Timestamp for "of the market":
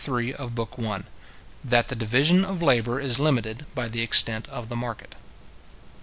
4.49-5.13